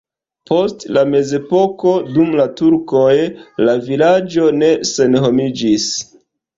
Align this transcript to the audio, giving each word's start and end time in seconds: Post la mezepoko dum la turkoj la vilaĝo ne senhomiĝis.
Post 0.51 0.85
la 0.97 1.03
mezepoko 1.09 1.93
dum 2.17 2.33
la 2.41 2.49
turkoj 2.63 3.13
la 3.67 3.79
vilaĝo 3.93 4.51
ne 4.61 4.75
senhomiĝis. 4.97 5.91